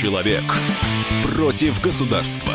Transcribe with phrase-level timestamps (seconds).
[0.00, 0.44] Человек
[1.24, 2.52] против государства.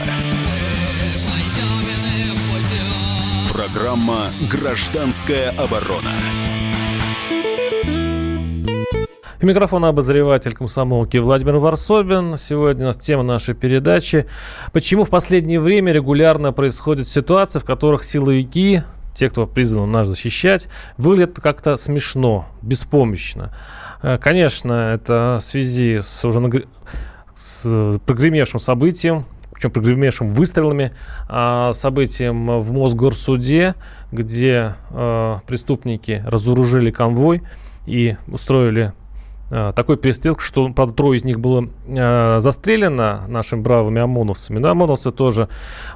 [3.51, 6.09] Программа «Гражданская оборона».
[9.41, 12.37] У микрофона обозреватель комсомолки Владимир Варсобин.
[12.37, 14.25] Сегодня у нас тема нашей передачи.
[14.71, 18.83] Почему в последнее время регулярно происходят ситуации, в которых силовики,
[19.13, 23.53] те, кто призван нас защищать, выглядят как-то смешно, беспомощно.
[24.01, 26.67] Э, конечно, это в связи с уже нагр...
[27.35, 30.93] с прогремевшим событием, причем прогремевшим выстрелами,
[31.29, 33.75] а, событием в Мосгорсуде,
[34.11, 37.43] где э, преступники разоружили конвой
[37.85, 38.93] и устроили
[39.55, 44.71] Э, такой перестрелок, что, правда, трое из них было э, застрелено нашими бравыми ОМОНовцами, но
[44.71, 45.47] ОМОНовцы тоже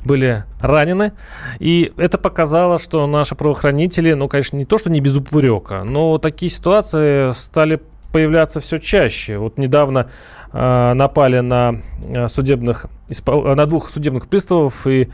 [0.06, 1.14] были ранены.
[1.58, 6.20] И это показало, что наши правоохранители, ну, конечно, не то, что не без упрека, но
[6.20, 9.40] такие ситуации стали появляться все чаще.
[9.40, 10.12] Вот недавно
[10.94, 12.88] напали на э, судебных,
[13.28, 15.12] на двух судебных приставов и Э,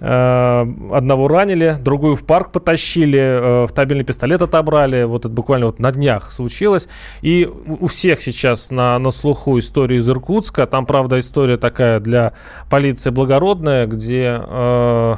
[0.00, 5.04] одного ранили, другую в парк потащили, э, автомобильный пистолет отобрали.
[5.04, 6.88] Вот это буквально вот на днях случилось.
[7.20, 10.66] И у всех сейчас на, на слуху история из Иркутска.
[10.66, 12.32] Там, правда, история такая для
[12.70, 15.16] полиции благородная, где э,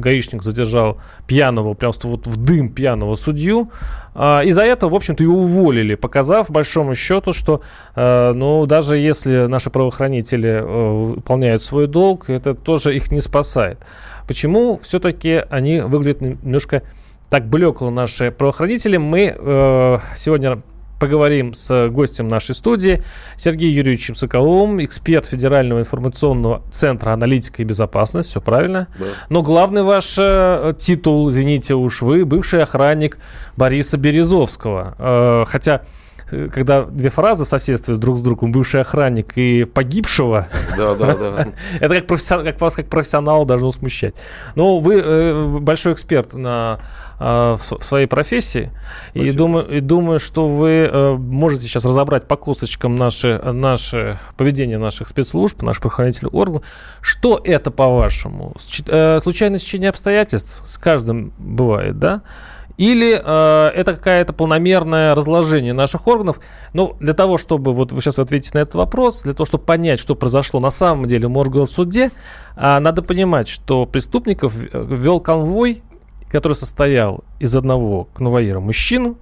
[0.00, 3.70] гаишник задержал пьяного, прям вот в дым пьяного судью.
[4.16, 7.60] Э, и за это, в общем-то, и уволили, показав, большому счету, что,
[7.94, 13.78] э, ну, даже если наши правоохранители э, выполняют свой долг, это тоже их не спасает.
[14.26, 16.82] Почему все-таки они выглядят немножко
[17.30, 18.96] так блекло, наши правоохранители?
[18.96, 20.62] Мы э, сегодня
[20.98, 23.02] поговорим с гостем нашей студии
[23.36, 28.88] Сергеем Юрьевичем Соколовым, эксперт Федерального информационного центра аналитика и безопасности, все правильно.
[28.98, 29.04] Да.
[29.28, 33.18] Но главный ваш э, титул, извините уж, вы бывший охранник
[33.56, 34.94] Бориса Березовского.
[34.98, 35.82] Э, хотя
[36.26, 41.48] когда две фразы соседствуют друг с другом, бывший охранник и погибшего, да, да, да.
[41.80, 44.16] это как, профессионал, как вас как профессионал должно смущать.
[44.56, 46.80] Но вы э, большой эксперт на,
[47.20, 48.72] э, в своей профессии,
[49.14, 54.78] и думаю, и думаю, что вы э, можете сейчас разобрать по косточкам наше, наше поведение
[54.78, 56.62] наших спецслужб, наших правоохранительных органов.
[57.00, 58.54] Что это, по-вашему?
[58.88, 62.22] Э, случайное сечение обстоятельств с каждым бывает, да?
[62.76, 66.40] Или э, это какое-то планомерное разложение наших органов.
[66.74, 69.98] Но для того, чтобы вот вы сейчас ответите на этот вопрос, для того, чтобы понять,
[69.98, 72.10] что произошло на самом деле в Моргенсуде,
[72.56, 75.82] э, надо понимать, что преступников вел конвой,
[76.30, 79.16] который состоял из одного конвоира мужчину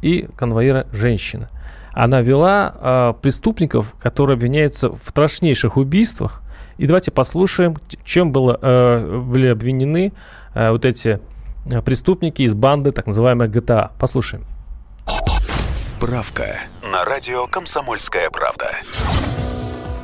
[0.00, 1.48] и конвоира женщины.
[1.92, 6.40] Она вела э, преступников, которые обвиняются в страшнейших убийствах.
[6.78, 7.74] И давайте послушаем,
[8.04, 10.12] чем было, э, были обвинены
[10.54, 11.35] э, вот эти Э,
[11.84, 13.90] преступники из банды так называемой GTA.
[13.98, 14.44] Послушаем.
[15.74, 18.72] Справка на радио «Комсомольская правда».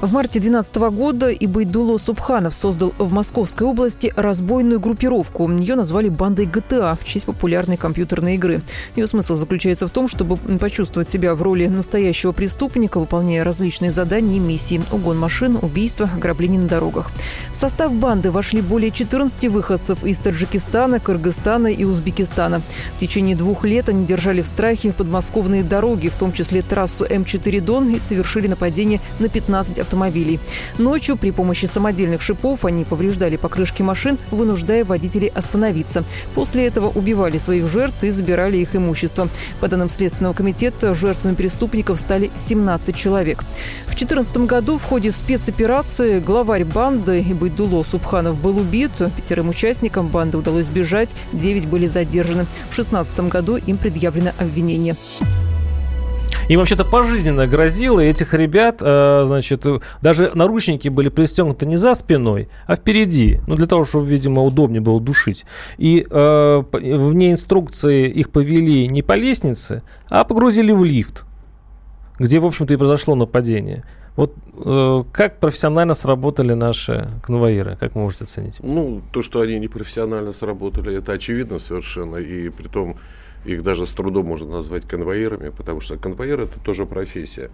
[0.02, 5.48] В марте 2012 года Ибайдуло Субханов создал в Московской области разбойную группировку.
[5.48, 8.62] Ее назвали бандой ГТА в честь популярной компьютерной игры.
[8.96, 14.38] Ее смысл заключается в том, чтобы почувствовать себя в роли настоящего преступника, выполняя различные задания
[14.38, 17.12] и миссии– угон машин, убийства, ограбления на дорогах.
[17.52, 22.60] В состав банды вошли более 14 выходцев из Таджикистана, Кыргызстана и Узбекистана.
[22.96, 27.60] В течение двух лет они держали в страхе подмосковные дороги, в том числе трассу М4
[27.60, 30.40] Дон, и совершили нападение на 15 автомобилей автомобилей.
[30.78, 36.04] Ночью при помощи самодельных шипов они повреждали покрышки машин, вынуждая водителей остановиться.
[36.34, 39.28] После этого убивали своих жертв и забирали их имущество.
[39.60, 43.42] По данным Следственного комитета, жертвами преступников стали 17 человек.
[43.86, 48.92] В 2014 году в ходе спецоперации главарь банды Ибайдуло Субханов был убит.
[49.16, 52.44] Пятерым участникам банды удалось сбежать, 9 были задержаны.
[52.70, 54.96] В 2016 году им предъявлено обвинение.
[56.52, 59.64] Им вообще-то пожизненно грозило, и этих ребят, э, значит,
[60.02, 63.40] даже наручники были пристегнуты не за спиной, а впереди.
[63.46, 65.46] Ну, для того, чтобы, видимо, удобнее было душить.
[65.78, 71.24] И э, вне инструкции их повели не по лестнице, а погрузили в лифт,
[72.18, 73.84] где, в общем-то, и произошло нападение.
[74.14, 78.58] Вот э, как профессионально сработали наши конвоиры, как можете оценить?
[78.60, 82.16] Ну, то, что они не профессионально сработали, это очевидно совершенно.
[82.16, 82.96] И при том,
[83.44, 87.50] их даже с трудом можно назвать конвоирами, потому что конвоир это тоже профессия.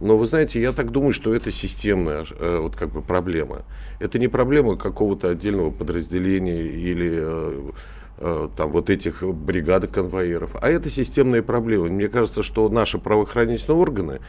[0.00, 3.64] Но вы знаете, я так думаю, что это системная э, вот как бы проблема.
[3.98, 7.70] Это не проблема какого-то отдельного подразделения или э,
[8.18, 11.86] э, там вот этих бригад конвоиров, а это системная проблема.
[11.86, 14.20] Мне кажется, что наши правоохранительные органы,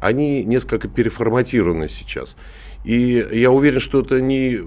[0.00, 2.36] они несколько переформатированы сейчас.
[2.84, 4.60] И я уверен, что это не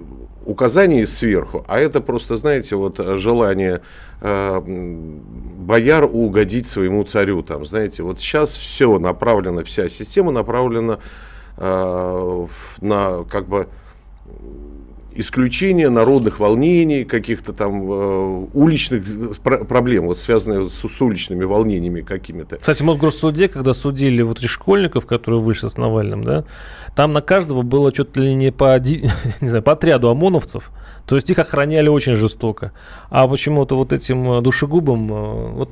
[0.44, 3.82] указание сверху, а это просто, знаете, вот желание
[4.20, 7.42] э, бояр угодить своему царю.
[7.42, 10.98] Там, знаете, вот сейчас все направлено, вся система направлена
[11.56, 12.46] э,
[12.80, 13.68] на как бы
[15.14, 19.04] исключение народных волнений, каких-то там э, уличных
[19.42, 22.56] пр- проблем, вот связанных с, с уличными волнениями какими-то.
[22.56, 26.44] Кстати, в Мосгорсуде, когда судили вот этих школьников, которые вышли с Навальным, да,
[26.94, 28.78] там на каждого было что-то ли не по,
[29.40, 30.70] не знаю, по отряду ОМОНовцев,
[31.06, 32.72] то есть их охраняли очень жестоко.
[33.08, 35.12] А почему-то вот этим э, душегубам...
[35.12, 35.70] Э, вот,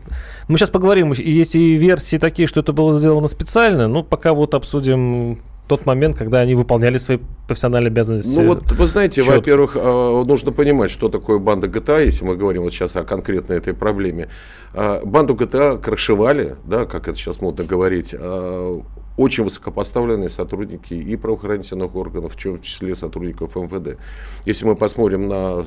[0.48, 4.54] мы сейчас поговорим, есть и версии такие, что это было сделано специально, но пока вот
[4.54, 8.38] обсудим тот момент, когда они выполняли свои профессиональные обязанности.
[8.40, 9.36] Ну вот, вы знаете, четко.
[9.36, 13.58] во-первых, э, нужно понимать, что такое банда GTA, если мы говорим вот сейчас о конкретной
[13.58, 14.28] этой проблеме.
[14.74, 18.80] Э, банду GTA крышевали, да, как это сейчас модно говорить, э,
[19.16, 23.98] очень высокопоставленные сотрудники и правоохранительных органов, в том числе сотрудников МВД.
[24.46, 25.64] Если мы посмотрим на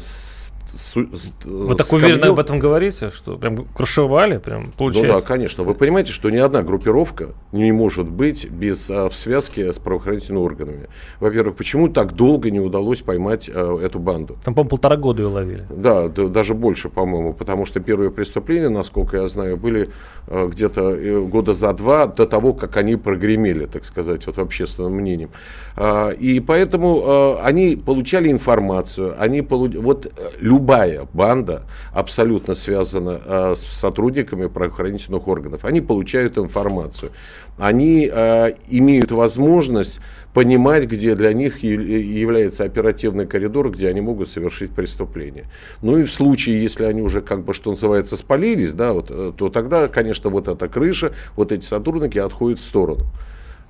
[1.43, 5.13] вы так уверенно об этом говорите, что прям крышевали, прям получается?
[5.13, 5.63] Ну да, конечно.
[5.63, 10.43] Вы понимаете, что ни одна группировка не может быть без а, в связке с правоохранительными
[10.43, 10.87] органами.
[11.19, 14.37] Во-первых, почему так долго не удалось поймать а, эту банду?
[14.43, 15.65] Там, по-моему, полтора года ее ловили.
[15.69, 19.89] Да, да, даже больше, по-моему, потому что первые преступления, насколько я знаю, были
[20.27, 24.39] а, где-то э, года за два до того, как они прогремели, так сказать, вот в
[24.39, 25.29] общественном мнении.
[25.75, 29.75] А, и поэтому а, они получали информацию, они получ...
[29.75, 30.09] вот э,
[30.61, 35.65] любая банда абсолютно связана а, с сотрудниками правоохранительных органов.
[35.65, 37.11] Они получают информацию,
[37.57, 39.99] они имеют возможность
[40.33, 45.45] понимать, где для них является оперативный коридор, где они могут совершить преступление.
[45.81, 49.33] Ну и в случае, если они уже, как бы, что называется, спалились, да, вот, э,
[49.35, 53.05] то тогда, конечно, вот эта крыша, вот эти сотрудники отходят в сторону.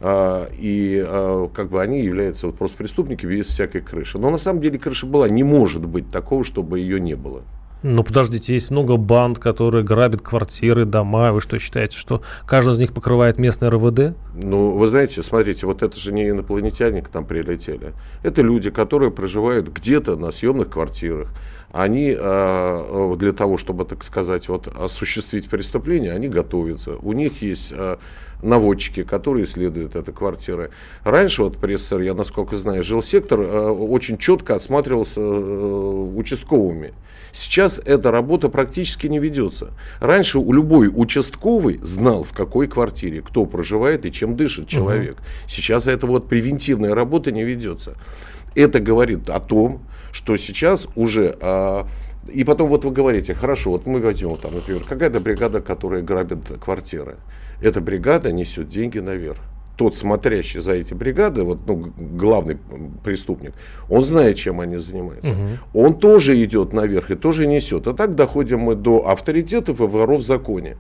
[0.04, 4.18] А, и а, как бы они являются вот просто преступниками без всякой крыши.
[4.18, 7.44] Но на самом деле крыша была, не может быть такого, чтобы ее не было.
[7.84, 11.32] Ну, подождите, есть много банд, которые грабят квартиры, дома.
[11.32, 14.16] Вы что, считаете, что каждый из них покрывает местное РВД?
[14.36, 17.94] Ну, вы знаете, смотрите, вот это же не инопланетяне к нам прилетели.
[18.22, 21.30] Это люди, которые проживают где-то на съемных квартирах.
[21.72, 26.98] Они э, для того, чтобы, так сказать, вот, осуществить преступление, они готовятся.
[26.98, 27.98] У них есть э,
[28.42, 30.70] наводчики, которые исследуют эту квартиру.
[31.04, 36.94] Раньше, вот при СССР, я насколько знаю, жилсектор э, очень четко осматривался э, участковыми.
[37.34, 39.72] Сейчас эта работа практически не ведется.
[40.00, 45.16] Раньше у любой участковый знал, в какой квартире, кто проживает и чем дышит человек.
[45.16, 45.24] Угу.
[45.48, 47.96] Сейчас эта вот превентивная работа не ведется.
[48.54, 51.38] Это говорит о том, что сейчас уже...
[51.42, 51.88] А,
[52.28, 56.40] и потом вот вы говорите, хорошо, вот мы возьмем там, например, какая-то бригада, которая грабит
[56.64, 57.18] квартиры.
[57.62, 59.40] Эта бригада несет деньги наверх.
[59.78, 62.58] Тот, смотрящий за эти бригады, вот, ну, главный
[63.04, 63.54] преступник,
[63.90, 65.32] он знает, чем они занимаются.
[65.32, 65.80] Угу.
[65.82, 67.88] Он тоже идет наверх и тоже несет.
[67.88, 70.78] А так доходим мы до авторитетов и воров в законе.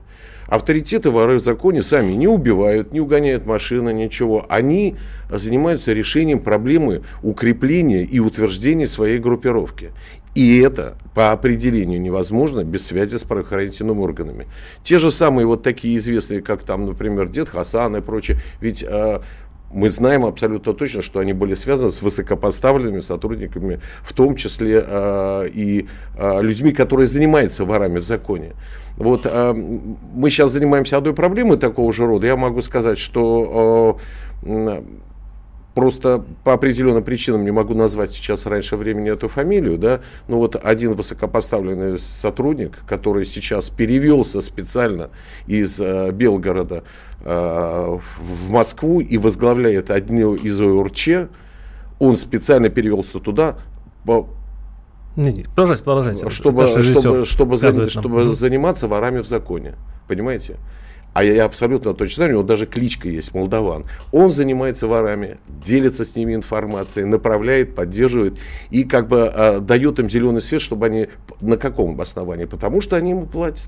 [0.47, 4.45] Авторитеты воры в законе сами не убивают, не угоняют машины, ничего.
[4.49, 4.97] Они
[5.31, 9.91] занимаются решением проблемы укрепления и утверждения своей группировки.
[10.33, 14.47] И это по определению невозможно без связи с правоохранительными органами.
[14.83, 19.19] Те же самые вот такие известные, как там, например, Дед Хасан и прочее, ведь э,
[19.73, 25.49] мы знаем абсолютно точно, что они были связаны с высокопоставленными сотрудниками, в том числе э,
[25.53, 25.87] и
[26.17, 28.53] э, людьми, которые занимаются ворами в законе.
[28.97, 32.27] Вот э, мы сейчас занимаемся одной проблемой такого же рода.
[32.27, 33.97] Я могу сказать, что
[34.43, 34.81] э,
[35.73, 40.55] просто по определенным причинам не могу назвать сейчас раньше времени эту фамилию, да, но вот
[40.61, 45.09] один высокопоставленный сотрудник, который сейчас перевелся специально
[45.47, 46.83] из э, Белгорода
[47.23, 51.29] э, в Москву и возглавляет одну из ОРЧ,
[51.99, 53.57] он специально перевелся туда
[54.05, 54.27] по,
[55.15, 56.29] не, не, продолжайте, продолжайте.
[56.29, 59.75] Чтобы, чтобы, чтобы, чтобы, чтобы заниматься ворами в законе.
[60.07, 60.57] Понимаете?
[61.13, 63.85] А я, абсолютно точно знаю, у него даже кличка есть, Молдаван.
[64.11, 68.37] Он занимается ворами, делится с ними информацией, направляет, поддерживает
[68.69, 71.07] и как бы э, дает им зеленый свет, чтобы они
[71.41, 72.45] на каком основании?
[72.45, 73.67] Потому что они ему платят.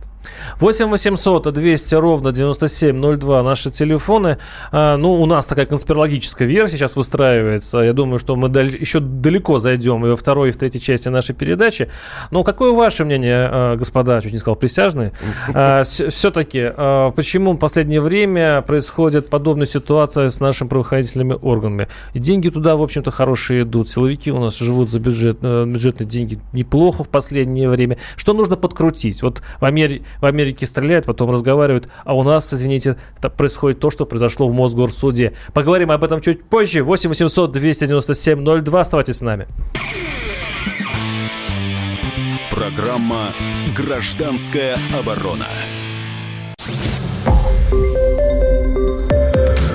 [0.60, 4.38] 8 800 200 ровно 9702 наши телефоны.
[4.72, 7.80] А, ну, у нас такая конспирологическая версия сейчас выстраивается.
[7.80, 11.10] Я думаю, что мы даль- еще далеко зайдем и во второй, и в третьей части
[11.10, 11.90] нашей передачи.
[12.32, 15.12] Но какое ваше мнение, а, господа, чуть не сказал, присяжные?
[15.56, 16.72] А, Все-таки,
[17.16, 21.88] почему почему в последнее время происходит подобная ситуация с нашими правоохранительными органами.
[22.14, 23.90] Деньги туда, в общем-то, хорошие идут.
[23.90, 27.98] Силовики у нас живут за бюджет, э, бюджетные деньги неплохо в последнее время.
[28.18, 29.24] Что нужно подкрутить?
[29.24, 30.04] Вот в, Амери...
[30.22, 32.98] в Америке стреляют, потом разговаривают, а у нас, извините,
[33.36, 35.34] происходит то, что произошло в Мосгорсуде.
[35.56, 36.84] Поговорим об этом чуть позже.
[36.84, 38.80] 8 800 297 02.
[38.80, 39.48] Оставайтесь с нами.
[42.52, 43.30] Программа
[43.76, 45.48] «Гражданская оборона».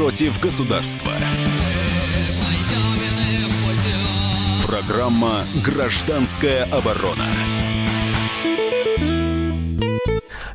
[0.00, 1.12] против государства.
[4.66, 7.26] Программа «Гражданская оборона».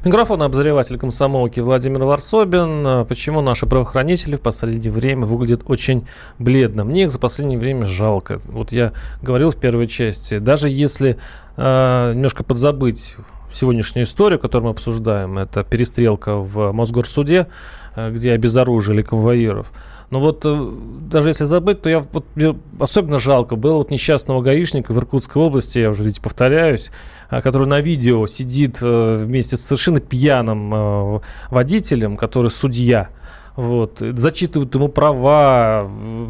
[0.04, 3.06] Микрофон обозреватель комсомолки Владимир Варсобин.
[3.06, 6.08] Почему наши правоохранители в последнее время выглядят очень
[6.40, 6.84] бледно?
[6.84, 8.42] Мне их за последнее время жалко.
[8.46, 11.20] Вот я говорил в первой части, даже если
[11.56, 13.16] э, немножко подзабыть
[13.56, 17.48] сегодняшнюю историю, которую мы обсуждаем, это перестрелка в Мосгорсуде,
[17.96, 19.72] где обезоружили конвоиров.
[20.12, 20.72] Но вот э,
[21.10, 25.42] даже если забыть, то я вот мне особенно жалко было вот несчастного гаишника в Иркутской
[25.42, 26.92] области, я уже видите, повторяюсь,
[27.30, 33.10] а, который на видео сидит э, вместе с совершенно пьяным водителем, который судья.
[33.56, 34.00] Вот.
[34.00, 35.90] Зачитывают ему права,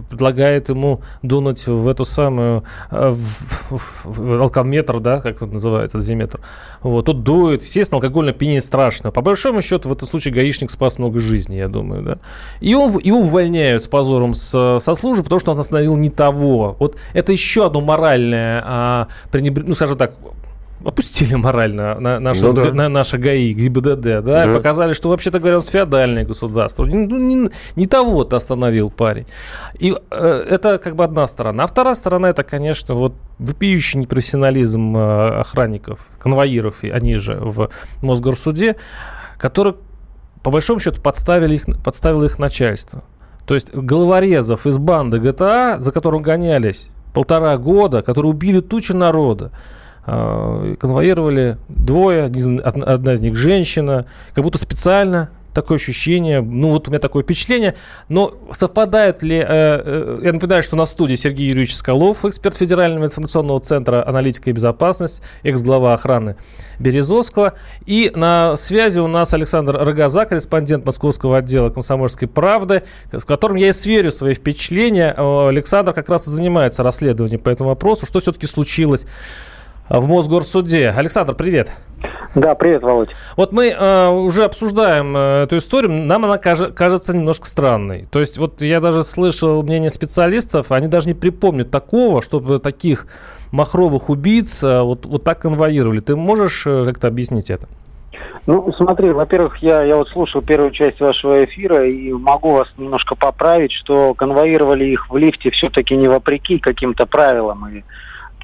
[0.09, 5.97] предлагает ему дунуть в эту самую э, в, в, в алкометр, да, как это называется,
[5.97, 6.39] дозиметр.
[6.81, 7.05] Вот.
[7.05, 7.61] Тут дует.
[7.61, 9.11] Естественно, алкогольное опьянение страшно.
[9.11, 12.17] По большому счету, в этом случае гаишник спас много жизней, я думаю, да.
[12.59, 16.75] И он, его увольняют с позором с, со службы, потому что он остановил не того.
[16.79, 19.63] Вот это еще одно моральное, а, пренебр...
[19.63, 20.13] ну, скажем так,
[20.85, 22.71] опустили морально на, наши, ну, да.
[22.71, 24.53] на наши ГАИ, ГИБДД, да, да.
[24.53, 26.85] показали, что вообще-то говоря, феодальное государство.
[26.85, 29.25] Ну, не, не того-то остановил парень.
[29.79, 31.63] И э, это как бы одна сторона.
[31.63, 37.69] А вторая сторона, это, конечно, вот вопиющий непрофессионализм э, охранников, конвоиров, они же в
[38.01, 38.75] Мосгорсуде,
[39.37, 39.73] который,
[40.43, 43.03] по большому счету, подставили их, подставило их начальство.
[43.47, 49.51] То есть головорезов из банды ГТА, за которым гонялись полтора года, которые убили тучу народа,
[50.05, 56.99] конвоировали двое, одна из них женщина, как будто специально такое ощущение, ну вот у меня
[56.99, 57.75] такое впечатление,
[58.09, 63.05] но совпадают ли, э, э, я напоминаю, что на студии Сергей Юрьевич Скалов, эксперт Федерального
[63.05, 66.35] информационного центра аналитика и безопасность, экс-глава охраны
[66.77, 67.53] Березовского,
[67.85, 73.69] и на связи у нас Александр Рогоза, корреспондент московского отдела комсомольской правды, с которым я
[73.69, 75.15] и сверю свои впечатления.
[75.15, 79.05] Александр как раз и занимается расследованием по этому вопросу, что все-таки случилось
[79.89, 80.93] в Мосгорсуде.
[80.95, 81.71] Александр, привет.
[82.35, 83.09] Да, привет, Володь.
[83.37, 88.07] Вот мы э, уже обсуждаем э, эту историю, нам она каж- кажется немножко странной.
[88.11, 93.07] То есть вот я даже слышал мнение специалистов, они даже не припомнят такого, чтобы таких
[93.53, 95.99] махровых убийц э, вот, вот так конвоировали.
[95.99, 97.69] Ты можешь э, как-то объяснить это?
[98.47, 103.15] Ну, смотри, во-первых, я, я вот слушал первую часть вашего эфира и могу вас немножко
[103.15, 107.83] поправить, что конвоировали их в лифте все-таки не вопреки каким-то правилам и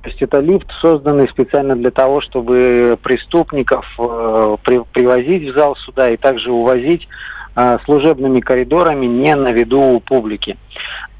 [0.01, 5.75] то есть это лифт, созданный специально для того, чтобы преступников э, при, привозить в зал
[5.75, 7.07] суда и также увозить
[7.55, 10.57] э, служебными коридорами не на виду у публики.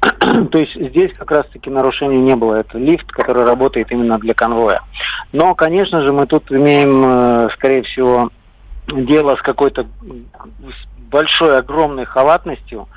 [0.00, 2.56] То есть здесь как раз-таки нарушений не было.
[2.56, 4.82] Это лифт, который работает именно для конвоя.
[5.32, 8.30] Но, конечно же, мы тут имеем, э, скорее всего,
[8.88, 9.86] дело с какой-то
[11.10, 12.88] большой, огромной халатностью,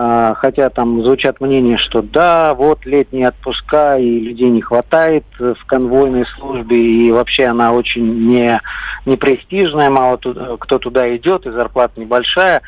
[0.00, 6.24] хотя там звучат мнения, что да, вот летние отпуска и людей не хватает в конвойной
[6.36, 8.60] службе, и вообще она очень не,
[9.06, 12.62] не престижная, мало туда, кто туда идет, и зарплата небольшая.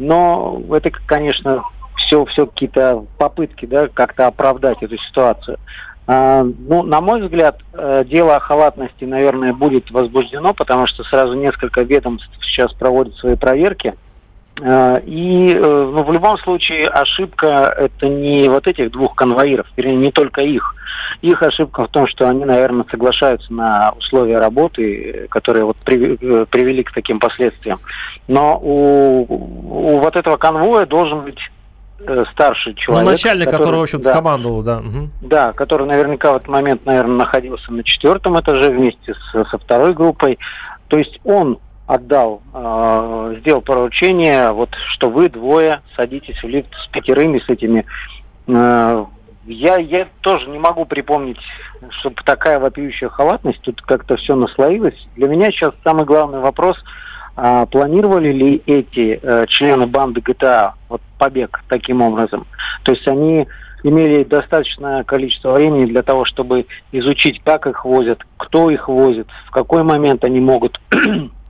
[0.00, 1.62] Но это, конечно,
[1.96, 5.58] все, все какие-то попытки да, как-то оправдать эту ситуацию.
[6.08, 11.34] А, ну, на мой взгляд, э, дело о халатности, наверное, будет возбуждено, потому что сразу
[11.34, 13.94] несколько ведомств сейчас проводят свои проверки–
[14.60, 20.12] и э, ну, в любом случае ошибка это не вот этих двух конвоиров, вернее, не
[20.12, 20.74] только их.
[21.22, 26.82] Их ошибка в том, что они, наверное, соглашаются на условия работы, которые вот э, привели
[26.82, 27.78] к таким последствиям.
[28.28, 31.38] Но у, у вот этого конвоя должен быть
[32.32, 33.04] старший человек.
[33.04, 34.78] Ну, начальник, который, который в общем-то, да, скомандовал, да.
[34.78, 35.10] Угу.
[35.22, 39.94] Да, который наверняка в этот момент, наверное, находился на четвертом этаже вместе с, со второй
[39.94, 40.38] группой.
[40.88, 41.58] То есть он
[41.92, 47.84] отдал, э, сделал поручение, вот что вы двое садитесь в лифт с пятерыми, с этими.
[48.46, 49.04] Э,
[49.44, 51.40] я, я тоже не могу припомнить,
[51.90, 55.06] чтобы такая вопиющая халатность, тут как-то все наслоилось.
[55.16, 56.78] Для меня сейчас самый главный вопрос,
[57.36, 62.46] э, планировали ли эти э, члены банды GTA вот побег таким образом?
[62.84, 63.46] То есть они
[63.82, 69.50] имели достаточное количество времени для того, чтобы изучить, как их возят, кто их возит, в
[69.50, 70.80] какой момент они могут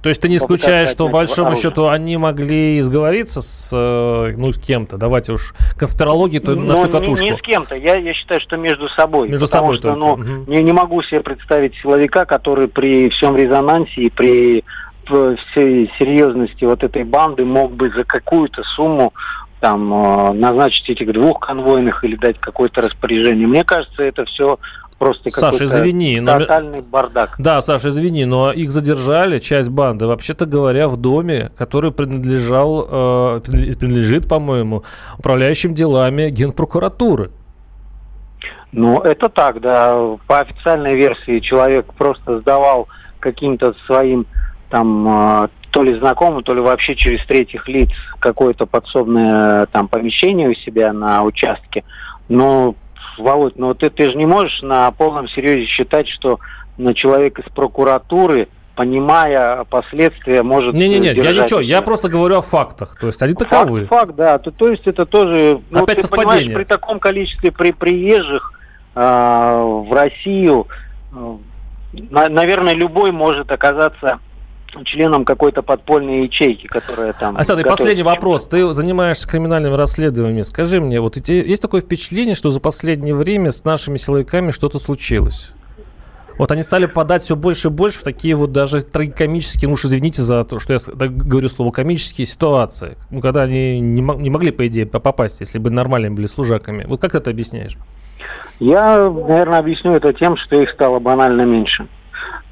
[0.02, 1.70] То есть ты не исключаешь, что, по большому оружие.
[1.70, 4.96] счету, они могли сговориться с э, ну, с кем-то?
[4.96, 7.24] Давайте уж конспирологии, то на всю катушку.
[7.24, 7.76] Не, не с кем-то.
[7.76, 9.28] Я, я считаю, что между собой.
[9.28, 9.98] Между собой что, только.
[9.98, 10.50] Ну, угу.
[10.50, 14.64] не, не могу себе представить силовика, который при всем резонансе и при
[15.04, 19.12] всей серьезности вот этой банды мог бы за какую-то сумму
[19.60, 23.46] там э, назначить этих двух конвойных или дать какое-то распоряжение.
[23.46, 24.58] Мне кажется, это все
[25.02, 26.82] просто Саша, извини, тотальный но...
[26.82, 27.34] бардак.
[27.36, 33.40] Да, Саша, извини, но их задержали, часть банды, вообще-то говоря, в доме, который принадлежал, э,
[33.80, 34.84] принадлежит, по-моему,
[35.18, 37.32] управляющим делами Генпрокуратуры.
[38.70, 40.16] Ну, это так, да.
[40.28, 42.86] По официальной версии человек просто сдавал
[43.18, 44.24] каким-то своим
[44.70, 47.90] там э, то ли знакомым, то ли вообще через третьих лиц
[48.20, 51.82] какое-то подсобное там помещение у себя на участке.
[52.28, 52.76] Но
[53.18, 56.40] Володь, ну ты, ты же не можешь на полном серьезе считать, что
[56.76, 62.96] на человек из прокуратуры понимая последствия, может Не-не-не, я ничего, я просто говорю о фактах,
[62.98, 63.86] то есть они факт, таковы.
[63.86, 65.60] Факт, да, то, то есть это тоже...
[65.70, 66.56] Ну, Опять ты совпадение.
[66.56, 68.52] при таком количестве при приезжих
[68.94, 70.68] э, в Россию,
[71.14, 71.36] э,
[72.10, 74.20] на, наверное, любой может оказаться
[74.84, 77.36] членом какой-то подпольной ячейки, которая там...
[77.36, 78.46] Асад, и последний вопрос.
[78.46, 80.42] Ты занимаешься криминальными расследованиями.
[80.42, 85.52] Скажи мне, вот есть такое впечатление, что за последнее время с нашими силовиками что-то случилось?
[86.38, 89.84] Вот они стали подать все больше и больше в такие вот даже трагикомические, ну уж
[89.84, 94.50] извините за то, что я говорю слово комические ситуации, ну, когда они не, не могли,
[94.50, 96.84] по идее, попасть, если бы нормальными были служаками.
[96.84, 97.76] Вот как ты это объясняешь?
[98.60, 101.86] Я, наверное, объясню это тем, что их стало банально меньше.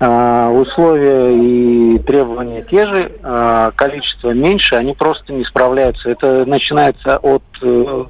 [0.02, 6.08] А, условия и требования те же, а, количество меньше, они просто не справляются.
[6.08, 8.04] Это начинается от э,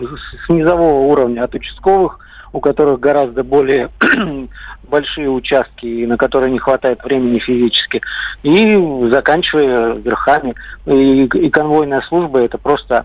[0.46, 2.20] с низового уровня, от участковых,
[2.52, 3.90] у которых гораздо более
[4.88, 8.00] большие участки, на которые не хватает времени физически,
[8.44, 10.54] и заканчивая верхами.
[10.86, 13.04] И, и конвойная служба это просто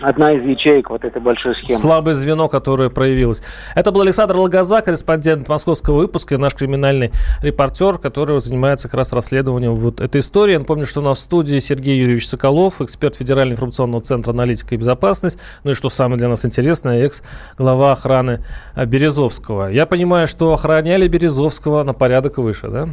[0.00, 1.78] одна из ячеек вот этой большой схемы.
[1.78, 3.42] Слабое звено, которое проявилось.
[3.74, 9.74] Это был Александр Лагаза, корреспондент московского выпуска, наш криминальный репортер, который занимается как раз расследованием
[9.74, 10.52] вот этой истории.
[10.52, 14.74] Я напомню, что у нас в студии Сергей Юрьевич Соколов, эксперт Федерального информационного центра аналитика
[14.74, 18.44] и безопасность, ну и что самое для нас интересное, экс-глава охраны
[18.76, 19.68] Березовского.
[19.68, 22.88] Я понимаю, что охраняли Березовского на порядок выше, да?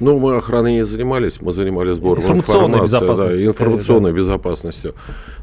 [0.00, 4.16] Ну, мы охраной не занимались, мы занимались сбором информационной информации, да, информационной да.
[4.16, 4.94] безопасностью.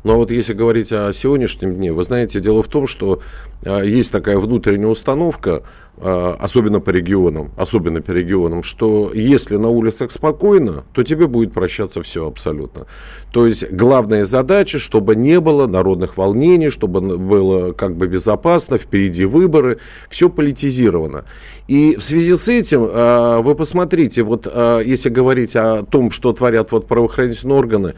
[0.04, 3.22] Но вот если говорить о сегодняшнем дне, вы знаете, дело в том, что
[3.66, 5.64] а, есть такая внутренняя установка,
[6.02, 12.02] особенно по регионам, особенно по регионам, что если на улицах спокойно, то тебе будет прощаться
[12.02, 12.86] все абсолютно.
[13.32, 19.26] То есть главная задача, чтобы не было народных волнений, чтобы было как бы безопасно, впереди
[19.26, 19.80] выборы,
[20.10, 21.26] все политизировано.
[21.68, 26.32] И в связи с этим а, вы посмотрите, вот а, если говорить о том, что
[26.32, 27.94] творят вот правоохранительные органы,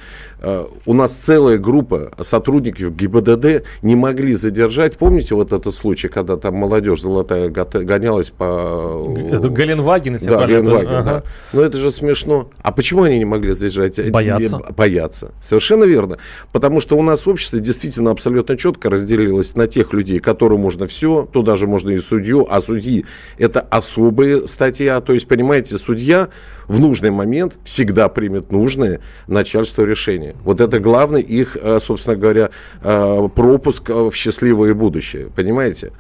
[0.86, 6.53] у нас целая группа сотрудников ГИБДД не могли задержать, помните вот этот случай, когда там
[6.53, 7.49] молодежь золотая
[7.88, 9.15] гонялась по...
[9.32, 11.04] Это Галенваген, если Да, Галенваген, ага.
[11.04, 11.23] да.
[11.54, 12.50] Но это же смешно.
[12.62, 14.12] А почему они не могли задержать?
[14.12, 14.60] Боятся.
[14.76, 15.32] Боятся.
[15.41, 16.17] Совершенно верно.
[16.52, 21.28] Потому что у нас общество действительно абсолютно четко разделилось на тех людей, которым можно все,
[21.32, 23.06] туда же можно и судью, а судьи
[23.38, 25.02] это особая статья.
[25.02, 26.30] То есть, понимаете, судья
[26.67, 30.36] в нужный момент всегда примет нужное начальство решение.
[30.43, 32.50] Вот это главный их, э, собственно говоря,
[32.82, 35.30] э, пропуск в счастливое будущее.
[35.36, 35.91] Понимаете?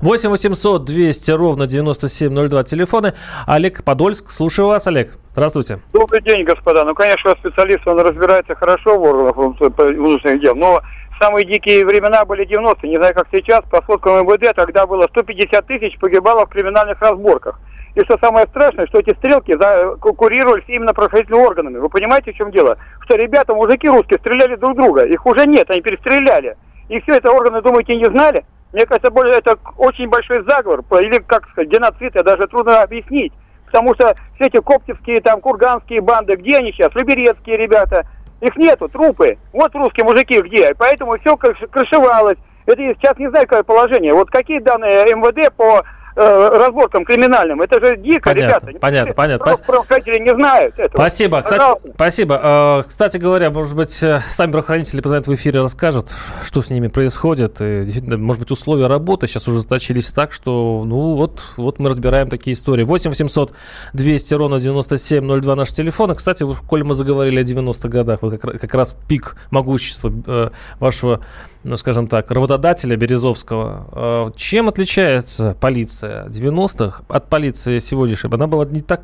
[0.00, 3.14] 8 800 200 ровно 9702 телефоны.
[3.46, 5.10] Олег Подольск, слушаю вас, Олег.
[5.32, 5.80] Здравствуйте.
[5.92, 6.84] Добрый день, господа.
[6.84, 10.80] Ну, конечно, специалист, он разбирается хорошо в органах внутренних дел, но
[11.20, 12.90] самые дикие времена были 90-е.
[12.90, 17.58] Не знаю, как сейчас, по сводкам МВД тогда было 150 тысяч погибало в криминальных разборках.
[17.94, 21.78] И что самое страшное, что эти стрелки за, курировались именно правоохранительными органами.
[21.78, 22.76] Вы понимаете, в чем дело?
[23.04, 25.04] Что ребята, мужики русские, стреляли друг друга.
[25.04, 26.56] Их уже нет, они перестреляли.
[26.88, 28.44] И все это органы, думаете, не знали?
[28.74, 33.32] Мне кажется, более, это очень большой заговор, или, как сказать, геноцид, это даже трудно объяснить.
[33.66, 36.92] Потому что все эти коптевские, там, курганские банды, где они сейчас?
[36.94, 38.04] Люберецкие ребята.
[38.40, 39.38] Их нету, трупы.
[39.52, 40.74] Вот русские мужики где.
[40.74, 42.36] Поэтому все крышевалось.
[42.66, 44.12] Это сейчас не знаю, какое положение.
[44.12, 45.84] Вот какие данные МВД по
[46.16, 47.60] э, разборкам криминальным.
[47.62, 48.78] Это же дико, понятно, ребята.
[48.80, 49.54] Понятно, понятно.
[49.66, 51.00] Правоохранители не знают этого.
[51.00, 51.42] Спасибо.
[51.42, 52.40] Кстати, спасибо.
[52.42, 56.88] Э, кстати говоря, может быть, э, сами правоохранители позвонят в эфире, расскажут, что с ними
[56.88, 57.60] происходит.
[57.60, 61.88] И, действительно, может быть, условия работы сейчас уже заточились так, что, ну, вот, вот мы
[61.88, 62.84] разбираем такие истории.
[62.84, 63.52] 8 800
[63.92, 66.12] 200 ровно 9702 наш телефон.
[66.12, 70.50] И, кстати, коль мы заговорили о 90-х годах, вот как, как раз пик могущества э,
[70.78, 71.20] вашего,
[71.64, 74.28] ну, скажем так, работодателя Березовского.
[74.30, 76.04] Э, чем отличается полиция?
[76.04, 79.02] реакция 90-х от полиции сегодняшней, она была не так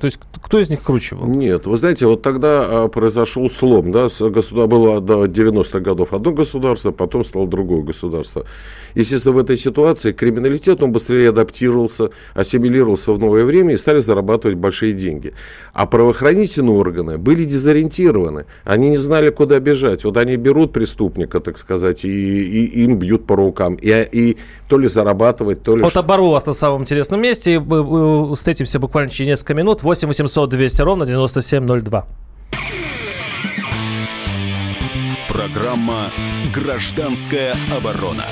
[0.00, 1.26] то есть кто из них круче был?
[1.26, 4.66] Нет, вы знаете, вот тогда а, произошел слом, да, с государ...
[4.66, 8.46] было до 90-х годов одно государство, потом стало другое государство.
[8.94, 14.56] Естественно, в этой ситуации криминалитет, он быстрее адаптировался, ассимилировался в новое время и стали зарабатывать
[14.56, 15.34] большие деньги.
[15.74, 20.04] А правоохранительные органы были дезориентированы, они не знали, куда бежать.
[20.04, 23.74] Вот они берут преступника, так сказать, и, и им бьют по рукам.
[23.74, 25.82] И, и то ли зарабатывать, то ли...
[25.82, 27.60] Вот обору вас на самом интересном месте.
[28.34, 29.82] Встретимся буквально через несколько минут.
[29.82, 32.06] 8 800 200 ровно 9702.
[35.28, 36.10] Программа
[36.54, 38.24] «Гражданская оборона».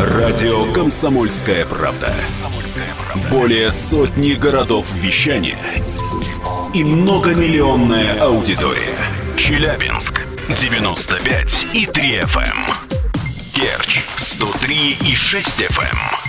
[0.00, 2.14] Радио «Комсомольская правда».
[3.30, 5.58] Более сотни городов вещания
[6.74, 8.96] и многомиллионная аудитория.
[9.36, 12.70] Челябинск 95 и 3 FM.
[13.54, 16.21] Керчь 103 и 6 FM.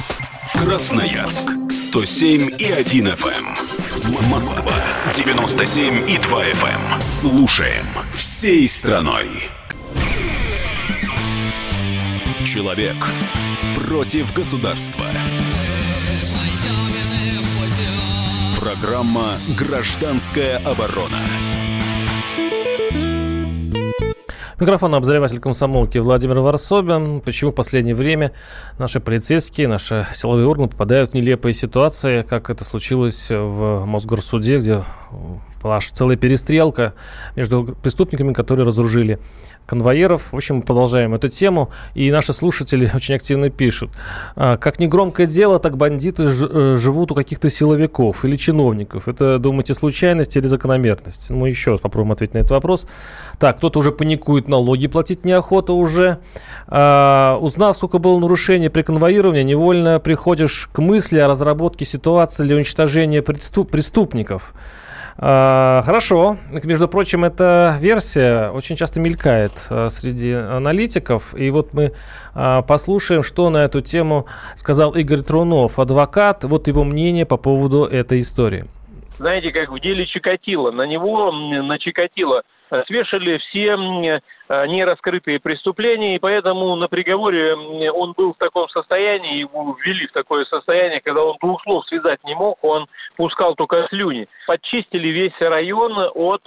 [0.63, 4.29] Красноярск 107 и 1 FM.
[4.29, 4.73] Москва
[5.13, 7.01] 97 и 2 FM.
[7.01, 9.27] Слушаем всей страной.
[12.45, 12.95] Человек
[13.75, 15.05] против государства.
[18.57, 21.19] Программа «Гражданская оборона».
[24.63, 27.19] Микрофон обозреватель комсомолки Владимир Варсобин.
[27.19, 28.31] Почему в последнее время
[28.77, 34.83] наши полицейские, наши силовые органы попадают в нелепые ситуации, как это случилось в Мосгорсуде, где
[35.63, 36.93] была целая перестрелка
[37.35, 39.19] между преступниками, которые разоружили
[39.65, 40.31] конвоиров.
[40.31, 41.69] В общем, продолжаем эту тему.
[41.95, 43.91] И наши слушатели очень активно пишут.
[44.35, 49.07] «А, как не громкое дело, так бандиты э, живут у каких-то силовиков или чиновников.
[49.07, 51.29] Это, думаете, случайность или закономерность?
[51.29, 52.85] Мы еще раз попробуем ответить на этот вопрос.
[53.39, 56.19] Так, кто-то уже паникует, налоги платить неохота уже.
[56.67, 62.55] А, узнав, сколько было нарушений при конвоировании, невольно приходишь к мысли о разработке ситуации для
[62.55, 64.53] уничтожения преступ- преступников.
[65.17, 66.37] А, хорошо.
[66.63, 71.35] Между прочим, эта версия очень часто мелькает а, среди аналитиков.
[71.35, 71.93] И вот мы
[72.33, 76.43] а, послушаем, что на эту тему сказал Игорь Трунов, адвокат.
[76.43, 78.65] Вот его мнение по поводу этой истории.
[79.19, 80.71] Знаете, как в деле Чикатило.
[80.71, 88.13] На него, на Чикатило Э, свешали все э, нераскрытые преступления, и поэтому на приговоре он
[88.13, 92.35] был в таком состоянии, его ввели в такое состояние, когда он двух слов связать не
[92.35, 94.27] мог, он пускал только слюни.
[94.47, 96.43] Подчистили весь район от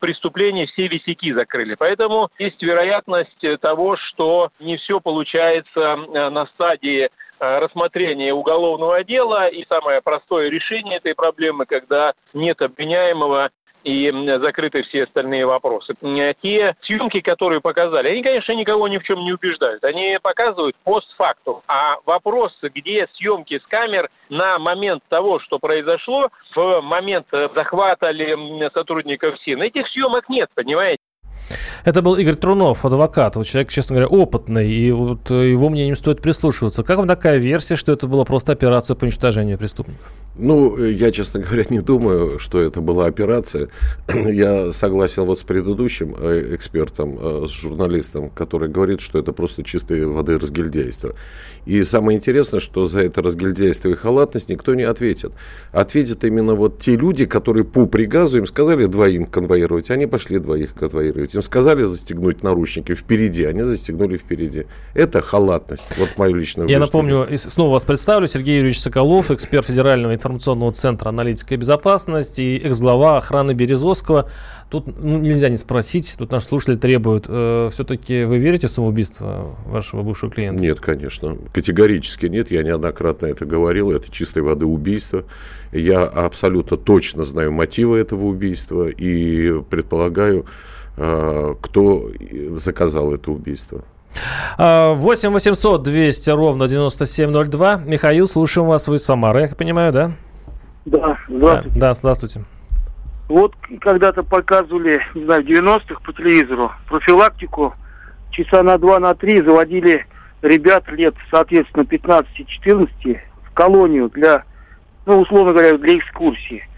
[0.00, 1.74] преступлений, все висяки закрыли.
[1.74, 7.08] Поэтому есть вероятность того, что не все получается э, на стадии
[7.42, 13.48] рассмотрения уголовного дела и самое простое решение этой проблемы, когда нет обвиняемого
[13.84, 14.10] и
[14.42, 15.94] закрыты все остальные вопросы.
[16.42, 19.82] Те съемки, которые показали, они, конечно, никого ни в чем не убеждают.
[19.84, 21.62] Они показывают постфактум.
[21.66, 28.36] А вопрос, где съемки с камер на момент того, что произошло, в момент захвата ли
[28.72, 31.02] сотрудников СИН, этих съемок нет, понимаете?
[31.84, 33.36] Это был Игорь Трунов, адвокат.
[33.36, 36.82] Вот человек, честно говоря, опытный, и вот э, его мнением стоит прислушиваться.
[36.82, 40.12] Как вам такая версия, что это была просто операция по уничтожению преступников?
[40.36, 43.68] Ну, я, честно говоря, не думаю, что это была операция.
[44.08, 49.62] Я согласен вот с предыдущим э, экспертом, э, с журналистом, который говорит, что это просто
[49.64, 51.14] чистой воды разгильдяйство.
[51.66, 55.32] И самое интересное, что за это разгильдяйство и халатность никто не ответит.
[55.72, 60.74] Ответят именно вот те люди, которые по приказу им сказали двоим конвоировать, они пошли двоих
[60.74, 61.34] конвоировать.
[61.34, 64.66] Им сказали застегнуть наручники впереди, они застегнули впереди.
[64.94, 65.86] Это халатность.
[65.98, 68.26] Вот мое личное Я напомню, снова вас представлю.
[68.26, 74.28] Сергей Юрьевич Соколов, эксперт Федерального информационного центра аналитики и безопасности и экс-глава охраны Березовского.
[74.70, 77.24] Тут ну, нельзя не спросить, тут наш слушатель требует.
[77.26, 80.62] Э, все-таки вы верите в самоубийство вашего бывшего клиента?
[80.62, 81.36] Нет, конечно.
[81.52, 82.52] Категорически нет.
[82.52, 83.90] Я неоднократно это говорил.
[83.90, 85.24] Это чистой воды убийство.
[85.72, 90.46] Я абсолютно точно знаю мотивы этого убийства и предполагаю,
[90.96, 92.08] э, кто
[92.56, 93.82] заказал это убийство.
[94.56, 97.82] 8 800 200 ровно 9702.
[97.86, 98.86] Михаил, слушаем вас.
[98.86, 100.12] Вы из Самары, я понимаю, да?
[100.84, 101.78] Да, здравствуйте.
[101.80, 102.44] Да, да здравствуйте.
[103.30, 107.76] Вот когда-то показывали, не знаю, в 90-х по телевизору профилактику.
[108.32, 110.04] Часа на два, на три заводили
[110.42, 114.42] ребят лет, соответственно, 15-14 в колонию для,
[115.06, 116.68] ну, условно говоря, для экскурсии.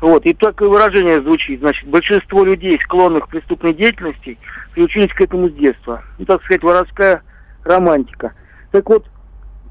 [0.00, 0.26] Вот.
[0.26, 1.60] И такое выражение звучит.
[1.60, 4.36] Значит, большинство людей, склонных к преступной деятельности,
[4.72, 6.02] приучились к этому с детства.
[6.18, 7.22] Ну, так сказать, воровская
[7.62, 8.32] романтика.
[8.72, 9.06] Так вот,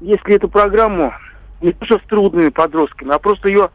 [0.00, 1.12] если эту программу
[1.60, 3.68] не то что с трудными подростками, а просто ее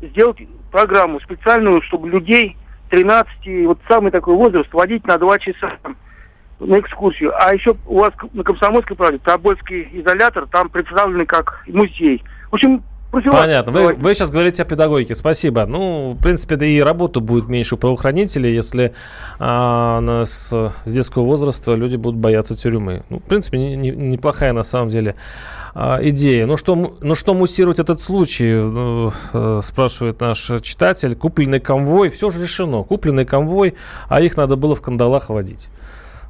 [0.00, 0.38] сделать
[0.70, 2.56] программу специальную, чтобы людей
[2.90, 5.72] 13, вот самый такой возраст, водить на 2 часа
[6.60, 7.32] на экскурсию.
[7.36, 12.22] А еще у вас на Комсомольской правде Тобольский изолятор, там представлены как музей.
[12.50, 13.72] В общем, Понятно.
[13.72, 15.14] Вы, вы сейчас говорите о педагогике.
[15.14, 15.64] Спасибо.
[15.64, 18.92] Ну, в принципе, да и работы будет меньше у правоохранителей, если
[19.38, 23.04] а, с, с детского возраста люди будут бояться тюрьмы.
[23.08, 25.14] Ну, в принципе, не, не, неплохая на самом деле
[25.76, 26.46] идея.
[26.46, 31.14] Ну что, ну что муссировать этот случай, ну, э, спрашивает наш читатель.
[31.14, 32.82] Купленный конвой, все же решено.
[32.82, 33.74] Купленный конвой,
[34.08, 35.68] а их надо было в кандалах водить.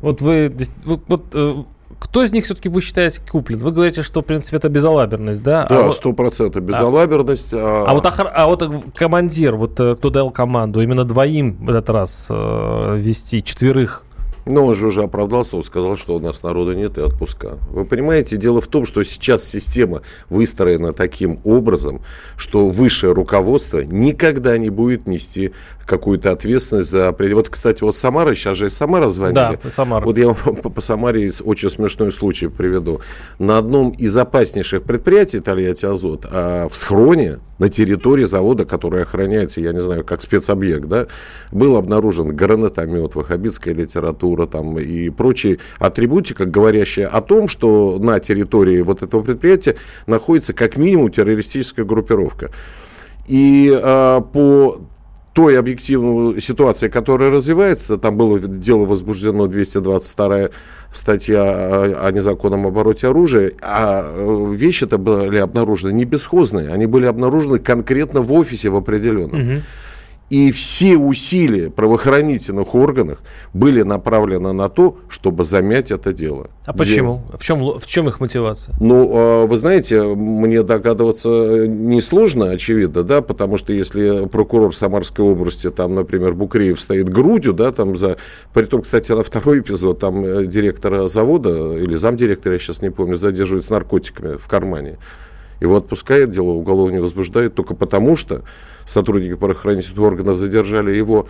[0.00, 0.52] Вот вы,
[0.84, 1.62] вот, э,
[1.98, 3.58] кто из них все-таки вы считаете куплен?
[3.58, 5.66] Вы говорите, что, в принципе, это безалаберность, да?
[5.68, 7.54] Да, а сто процентов безалаберность.
[7.54, 11.70] А, а, а, вот, а вот командир, вот э, кто дал команду, именно двоим в
[11.70, 14.02] этот раз э, вести, четверых
[14.46, 17.58] но он же уже оправдался, он сказал, что у нас народа нет и отпуска.
[17.68, 22.00] Вы понимаете, дело в том, что сейчас система выстроена таким образом,
[22.36, 25.52] что высшее руководство никогда не будет нести
[25.84, 27.14] какую-то ответственность за...
[27.18, 29.58] Вот, кстати, вот Самара, сейчас же из Самара звонили.
[29.62, 30.04] Да, Самара.
[30.04, 33.00] Вот я вам по, по Самаре очень смешной случай приведу.
[33.38, 39.60] На одном из опаснейших предприятий Тольятти Азот, а в схроне на территории завода, который охраняется,
[39.60, 41.06] я не знаю, как спецобъект, да,
[41.52, 48.80] был обнаружен гранатомет, ваххабитская литература там и прочие атрибутика, говорящая о том, что на территории
[48.82, 52.50] вот этого предприятия находится как минимум террористическая группировка.
[53.26, 54.80] И э, по
[55.36, 60.48] той объективной ситуации, которая развивается, там было дело возбуждено 222
[60.92, 67.58] статья о, незаконном обороте оружия, а э, вещи-то были обнаружены не бесхозные, они были обнаружены
[67.58, 69.40] конкретно в офисе в определенном.
[69.40, 69.62] Угу.
[70.28, 73.18] И все усилия правоохранительных органов
[73.54, 76.50] были направлены на то, чтобы замять это дело.
[76.64, 77.22] А почему?
[77.32, 78.74] В чем, в чем их мотивация?
[78.80, 85.70] Ну, а, вы знаете, мне догадываться несложно, очевидно, да, потому что если прокурор Самарской области,
[85.70, 88.16] там, например, Букреев стоит грудью, да, там за...
[88.52, 93.16] Притом, кстати, на второй эпизод, там э, директора завода или замдиректора, я сейчас не помню,
[93.16, 94.98] задерживает с наркотиками в кармане.
[95.60, 98.42] Его отпускает, дело уголовное возбуждает только потому, что
[98.84, 101.28] сотрудники правоохранительных органов задержали его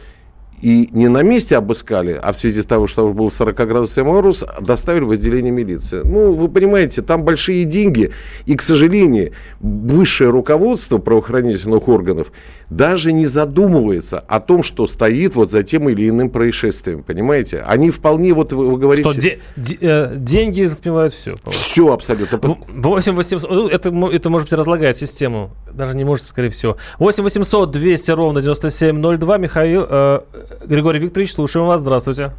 [0.62, 5.04] и не на месте обыскали, а в связи с того, что был 40-градусный мороз, доставили
[5.04, 6.00] в отделение милиции.
[6.04, 8.12] Ну, вы понимаете, там большие деньги,
[8.46, 12.32] и, к сожалению, высшее руководство правоохранительных органов
[12.70, 17.62] даже не задумывается о том, что стоит вот за тем или иным происшествием, понимаете?
[17.66, 19.08] Они вполне, вот вы, вы говорите...
[19.10, 21.34] Что де- де- э, деньги затмевают все.
[21.46, 22.38] Все абсолютно.
[22.68, 25.50] 8 800, ну, это, это, может быть, разлагает систему.
[25.72, 26.76] Даже не может, скорее всего.
[26.98, 29.38] 8 800 200 ровно 9702.
[29.38, 30.20] Михаил, э,
[30.60, 31.80] Григорий Викторович, слушаем вас.
[31.80, 32.32] Здравствуйте.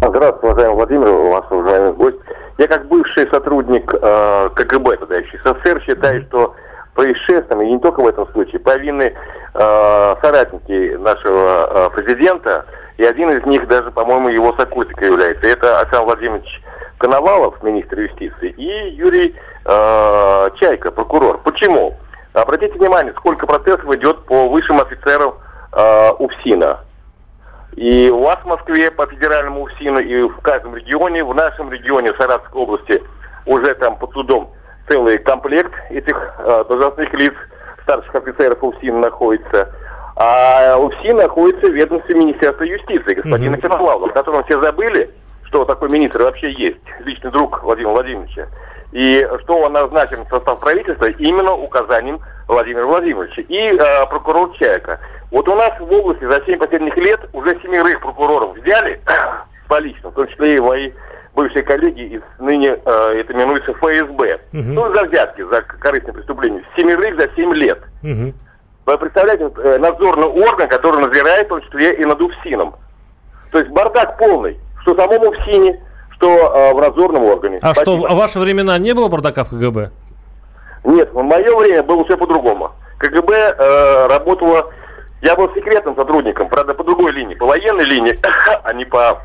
[0.00, 2.18] Здравствуйте, уважаемый Владимир, ваш уважаемый гость.
[2.58, 6.54] Я как бывший сотрудник э, КГБ тогда еще СССР считаю, что
[6.94, 9.14] происшествием, и не только в этом случае, повинны
[9.54, 15.46] э, соратники нашего э, президента, и один из них даже, по-моему, его сокурсником является.
[15.46, 16.62] Это Александр Владимирович
[16.98, 21.38] Коновалов, министр юстиции, и Юрий э, Чайка, прокурор.
[21.44, 21.96] Почему?
[22.32, 25.34] Обратите внимание, сколько процессов идет по высшим офицерам
[25.72, 26.80] э, УФСИНа.
[27.78, 32.12] И у вас в Москве по федеральному УФСИНу и в каждом регионе, в нашем регионе,
[32.12, 33.02] в Саратовской области,
[33.46, 34.50] уже там под судом
[34.88, 37.34] целый комплект этих э, должностных лиц,
[37.84, 39.72] старших офицеров УФСИН находится.
[40.16, 43.60] А УФСИН находится в ведомстве Министерства юстиции, господина mm-hmm.
[43.60, 45.08] Коновалова, о котором все забыли,
[45.44, 48.48] что такой министр вообще есть, личный друг Владимира Владимировича.
[48.90, 53.42] И что он назначен в состав правительства именно указанием Владимира Владимировича.
[53.42, 54.98] И э, прокурор Чайка.
[55.30, 59.00] Вот у нас в области за 7 последних лет уже семерых прокуроров взяли
[59.68, 60.92] по лично, в том числе и мои
[61.34, 64.40] бывшие коллеги из ныне э, это именуется ФСБ.
[64.52, 64.62] Угу.
[64.62, 66.62] Ну, за взятки, за корыстные преступления.
[66.76, 67.78] Семерых за 7 лет.
[68.02, 68.32] Угу.
[68.86, 72.74] Вы представляете, э, надзорный орган, который надзирает в том числе и над УФСИНом.
[73.52, 74.58] То есть бардак полный.
[74.82, 75.80] Что в самом УФСИНе,
[76.12, 77.58] что э, в надзорном органе.
[77.60, 77.98] А Спасибо.
[77.98, 79.90] что, в ваши времена не было бардака в КГБ?
[80.84, 82.72] Нет, в мое время было все по-другому.
[82.98, 84.72] КГБ э, работало...
[85.20, 88.18] Я был секретным сотрудником, правда, по другой линии, по военной линии,
[88.62, 89.20] а не по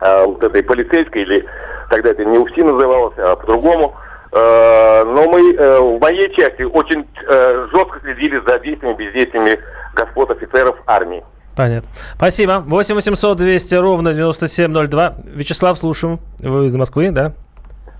[0.00, 1.44] э, вот этой полицейской, или
[1.90, 3.94] тогда это не УФСИ называлось, а по-другому.
[4.32, 9.58] Э, но мы э, в моей части очень э, жестко следили за действиями, бездействиями
[9.94, 11.22] господ офицеров армии.
[11.54, 11.88] Понятно.
[12.16, 12.62] Спасибо.
[12.64, 15.14] 8 800 200 ровно 9702.
[15.34, 16.18] Вячеслав, слушаем.
[16.40, 17.32] Вы из Москвы, да?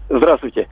[0.08, 0.68] Здравствуйте.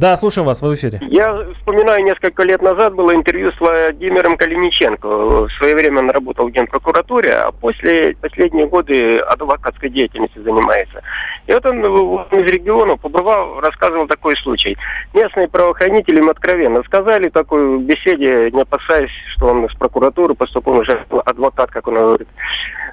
[0.00, 0.98] Да, слушаем вас, вы в эфире.
[1.02, 5.06] Я вспоминаю, несколько лет назад было интервью с Владимиром Калиниченко.
[5.06, 11.02] В свое время он работал в Генпрокуратуре, а после последние годы адвокатской деятельностью занимается.
[11.46, 14.78] И вот он из региона побывал, рассказывал такой случай.
[15.12, 21.04] Местные правоохранители им откровенно сказали такой беседе, не опасаясь, что он с прокуратуры, поскольку уже
[21.26, 22.28] адвокат, как он говорит,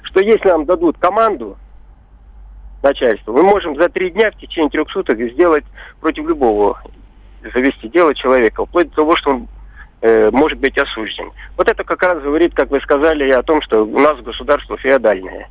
[0.02, 1.56] что если нам дадут команду,
[2.82, 3.32] начальству.
[3.32, 5.64] Мы можем за три дня в течение трех суток сделать
[6.00, 6.78] против любого
[7.54, 9.48] завести дело человека, вплоть до того, что он
[10.00, 11.30] э, может быть осужден.
[11.56, 15.48] Вот это как раз говорит, как вы сказали, о том, что у нас государство феодальное.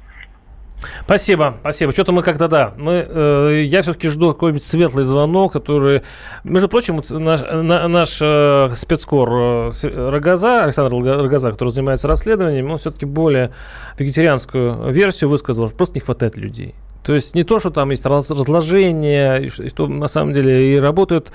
[1.06, 1.91] Спасибо, спасибо.
[1.91, 6.04] Что-то мы как-то, да, мы, э, я все-таки жду какой-нибудь светлый звонок, который,
[6.43, 12.78] между прочим, наш, на, наш э, спецкор э, Рогоза, Александр Рогоза, который занимается расследованием, он
[12.78, 13.52] все-таки более
[13.97, 16.76] вегетарианскую версию высказал, просто не хватает людей.
[17.04, 21.32] То есть не то, что там есть разложение, и что на самом деле и работают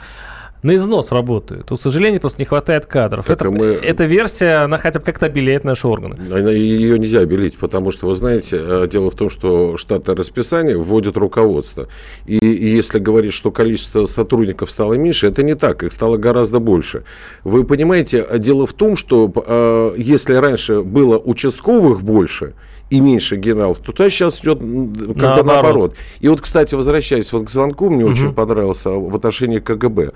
[0.63, 1.67] на износ работают.
[1.67, 3.29] Тут, к сожалению, просто не хватает кадров.
[3.29, 3.67] это, мы...
[3.67, 6.17] Эта версия, она хотя бы как-то обелеет наши органы.
[6.53, 11.17] Ее нельзя обелить, потому что, вы знаете, э, дело в том, что штатное расписание вводит
[11.17, 11.89] руководство.
[12.27, 16.61] И, и если говорить, что количество сотрудников стало меньше, это не так, их стало гораздо
[16.61, 17.05] больше.
[17.45, 22.55] Вы понимаете, дело в том, что э, если раньше было участковых больше,
[22.93, 25.41] и меньше генералов, то то сейчас идет как наоборот.
[25.41, 25.97] бы наоборот.
[26.21, 28.13] И вот, кстати, возвращаясь вот к звонку, мне угу.
[28.13, 30.13] очень понравился в отношении КГБ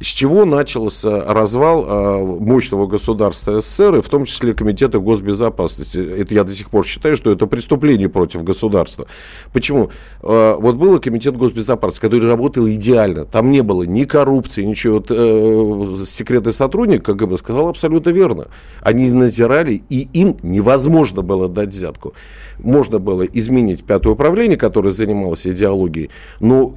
[0.00, 5.98] с чего начался развал э, мощного государства СССР, и в том числе Комитета госбезопасности.
[5.98, 9.06] Это я до сих пор считаю, что это преступление против государства.
[9.52, 9.90] Почему?
[10.22, 13.24] Э, вот был Комитет госбезопасности, который работал идеально.
[13.24, 14.98] Там не было ни коррупции, ничего.
[14.98, 18.48] Вот, э, секретный сотрудник КГБ сказал абсолютно верно.
[18.82, 22.14] Они назирали, и им невозможно было дать взятку.
[22.58, 26.74] Можно было изменить пятое управление, которое занималось идеологией, но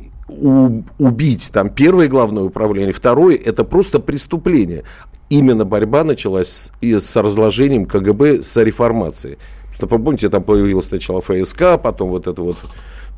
[0.98, 4.84] убить там первое главное управление, второе это просто преступление.
[5.30, 9.38] Именно борьба началась с, и с разложением КГБ с реформацией.
[9.80, 12.58] Помните, там появилась сначала ФСК, потом вот это вот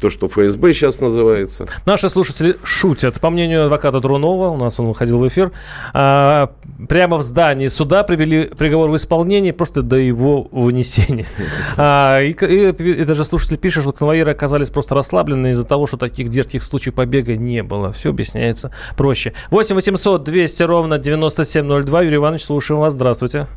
[0.04, 1.66] то, что ФСБ сейчас называется.
[1.86, 3.22] Наши слушатели шутят.
[3.22, 5.54] По мнению адвоката Трунова, у нас он выходил в эфир,
[5.94, 6.52] а,
[6.90, 11.26] прямо в здании суда привели приговор в исполнение просто до его вынесения.
[11.76, 15.98] А, и, и, и даже слушатель пишет, что конвоиры оказались просто расслаблены из-за того, что
[15.98, 17.92] таких дерзких случаев побега не было.
[17.92, 19.34] Все объясняется проще.
[19.50, 22.02] 8 800 200 ровно 9702.
[22.02, 22.94] Юрий Иванович, слушаем вас.
[22.94, 23.48] Здравствуйте.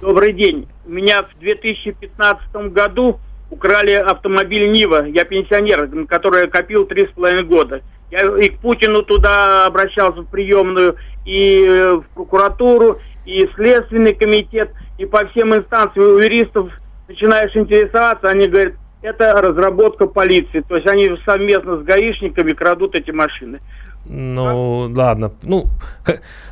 [0.00, 0.68] Добрый день.
[0.86, 3.18] У меня в 2015 году
[3.50, 5.06] украли автомобиль Нива.
[5.06, 7.82] Я пенсионер, который копил три с половиной года.
[8.10, 14.14] Я и к Путину туда обращался в приемную, и э, в прокуратуру, и в Следственный
[14.14, 16.70] комитет, и по всем инстанциям у юристов
[17.06, 20.64] начинаешь интересоваться, они говорят, это разработка полиции.
[20.66, 23.60] То есть они совместно с гаишниками крадут эти машины.
[24.08, 24.92] Ну, а?
[24.96, 25.32] ладно.
[25.42, 25.68] Ну,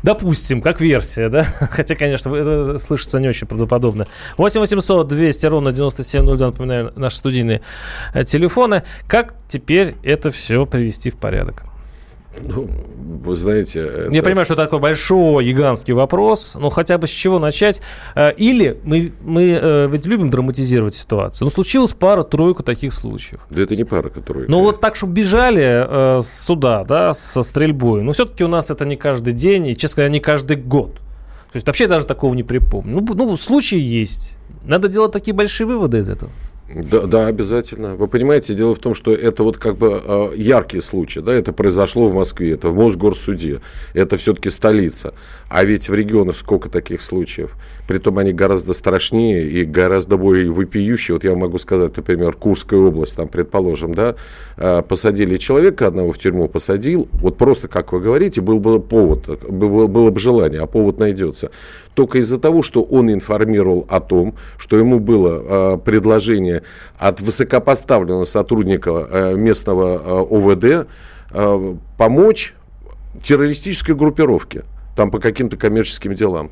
[0.02, 1.44] допустим, как версия, да?
[1.70, 4.06] Хотя, конечно, это слышится не очень правдоподобно.
[4.36, 7.62] 8 800 200 ровно 9702, напоминаю, наши студийные
[8.12, 8.82] э, телефоны.
[9.06, 11.64] Как теперь это все привести в порядок?
[12.42, 12.68] Ну,
[13.24, 13.80] вы знаете...
[13.80, 14.10] Это...
[14.14, 17.82] Я понимаю, что это такой большой, гигантский вопрос, но хотя бы с чего начать?
[18.14, 21.46] Э, или мы, мы э, ведь любим драматизировать ситуацию.
[21.46, 23.40] Ну, случилось пара-тройку таких случаев.
[23.50, 24.50] Да это не пара-тройка.
[24.50, 28.02] Ну, вот так, чтобы бежали э, суда, да, со стрельбой.
[28.02, 30.94] Но все-таки у нас это не каждый день, и, честно говоря, не каждый год.
[31.52, 33.00] То есть вообще даже такого не припомню.
[33.00, 34.36] Ну, ну случаи есть.
[34.64, 36.30] Надо делать такие большие выводы из этого.
[36.68, 37.94] Да, да, обязательно.
[37.94, 41.52] Вы понимаете, дело в том, что это вот как бы э, яркий случай, да, это
[41.52, 43.60] произошло в Москве, это в Мосгорсуде,
[43.94, 45.14] это все-таки столица.
[45.48, 47.54] А ведь в регионах сколько таких случаев.
[47.86, 51.14] Притом они гораздо страшнее и гораздо более вопиющие.
[51.14, 54.16] Вот я могу сказать, например, Курская область, там, предположим, да,
[54.56, 59.40] э, посадили человека одного в тюрьму, посадил, вот просто, как вы говорите, был бы повод,
[59.48, 61.52] было, было бы желание, а повод найдется.
[61.96, 66.62] Только из-за того, что он информировал о том, что ему было э, предложение
[66.98, 70.88] от высокопоставленного сотрудника э, местного э, ОВД
[71.30, 72.54] э, помочь
[73.22, 76.50] террористической группировке, там по каким-то коммерческим делам.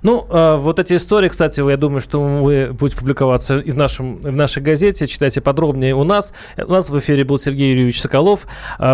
[0.00, 4.32] Ну, вот эти истории, кстати, я думаю, что вы будете публиковаться и в, нашем, в
[4.32, 5.06] нашей газете.
[5.06, 6.32] Читайте подробнее у нас.
[6.56, 8.46] У нас в эфире был Сергей Юрьевич Соколов,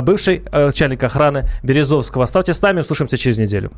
[0.03, 2.25] бывший начальник охраны Березовского.
[2.25, 3.71] Оставьте с нами, услышимся через неделю.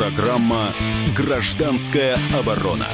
[0.00, 0.72] Программа
[1.14, 2.88] «Гражданская оборона».